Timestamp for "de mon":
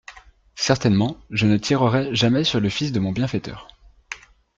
2.91-3.11